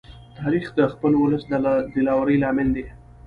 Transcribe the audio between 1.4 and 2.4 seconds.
د دلاوري